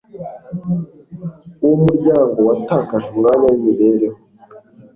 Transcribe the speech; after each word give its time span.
Uwo 1.63 1.75
muryango 1.83 2.37
watakaje 2.49 3.07
umwanya 3.13 3.45
wimibereho 3.51 4.19